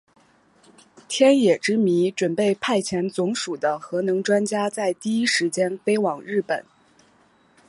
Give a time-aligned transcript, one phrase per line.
[1.07, 6.65] 天野之弥准备派遣总署的核能专家在第一时间飞往日本。